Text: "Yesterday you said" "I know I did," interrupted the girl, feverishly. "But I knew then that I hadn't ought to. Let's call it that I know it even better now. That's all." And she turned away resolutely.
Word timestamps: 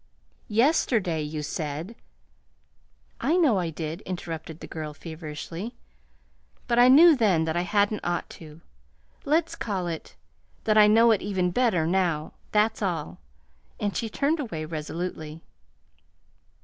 "Yesterday 0.49 1.21
you 1.21 1.43
said" 1.43 1.95
"I 3.21 3.37
know 3.37 3.59
I 3.59 3.69
did," 3.69 4.01
interrupted 4.01 4.59
the 4.59 4.65
girl, 4.65 4.95
feverishly. 4.95 5.75
"But 6.67 6.79
I 6.79 6.87
knew 6.87 7.15
then 7.15 7.45
that 7.45 7.55
I 7.55 7.61
hadn't 7.61 8.03
ought 8.03 8.27
to. 8.41 8.61
Let's 9.25 9.55
call 9.55 9.85
it 9.85 10.15
that 10.63 10.75
I 10.75 10.87
know 10.87 11.11
it 11.11 11.21
even 11.21 11.51
better 11.51 11.85
now. 11.85 12.33
That's 12.51 12.81
all." 12.81 13.19
And 13.79 13.95
she 13.95 14.09
turned 14.09 14.39
away 14.39 14.65
resolutely. 14.65 15.43